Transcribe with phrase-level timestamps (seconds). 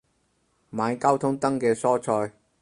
[0.71, 2.33] 買交通燈嘅蔬菜